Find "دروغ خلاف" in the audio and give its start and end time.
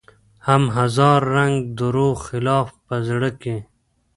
1.79-2.67